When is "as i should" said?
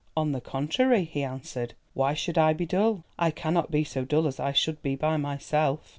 4.25-4.81